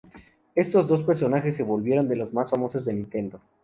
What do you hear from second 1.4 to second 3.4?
se volvieron de los más famosos de Nintendo.